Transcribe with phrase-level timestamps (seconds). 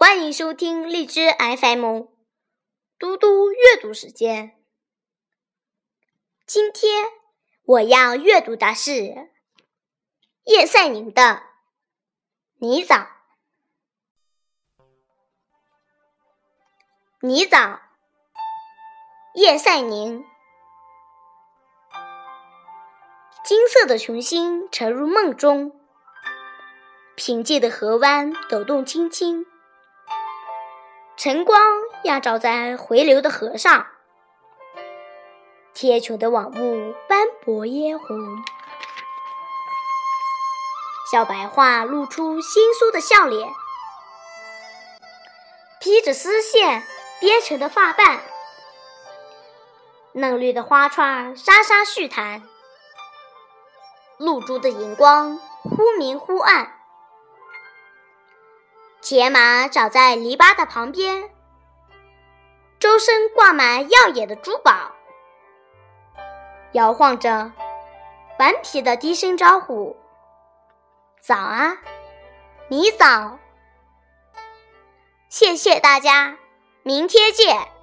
[0.00, 2.04] 欢迎收听荔枝 FM
[3.00, 4.56] 嘟嘟阅读时间。
[6.46, 7.06] 今天
[7.64, 9.32] 我要阅读的是
[10.44, 11.22] 叶赛宁的
[12.58, 13.06] 《泥沼》。
[17.18, 17.80] 泥沼，
[19.34, 20.24] 叶赛宁。
[23.42, 25.76] 金色的群星沉入梦中，
[27.16, 29.44] 平静的河湾抖动轻轻。
[31.18, 31.60] 晨光
[32.04, 33.88] 压照在回流的河上，
[35.74, 38.16] 贴球的网目斑驳嫣红。
[41.10, 43.50] 小白桦露出新酥的笑脸，
[45.80, 46.84] 披着丝线
[47.18, 48.20] 编成的发瓣，
[50.12, 52.44] 嫩绿的花串沙沙絮弹，
[54.18, 56.77] 露珠的荧光忽明忽暗。
[59.00, 61.30] 铁马找在篱笆的旁边，
[62.78, 64.92] 周身挂满耀眼的珠宝，
[66.72, 67.52] 摇晃着，
[68.38, 69.96] 顽皮的低声招呼
[71.22, 71.78] ：“早啊，
[72.68, 73.38] 你早！”
[75.30, 76.36] 谢谢大家，
[76.82, 77.77] 明天见。